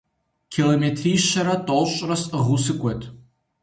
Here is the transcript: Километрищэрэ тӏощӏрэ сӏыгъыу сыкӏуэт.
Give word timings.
Километрищэрэ 0.53 1.55
тӏощӏрэ 1.65 2.15
сӏыгъыу 2.23 2.59
сыкӏуэт. 2.63 3.01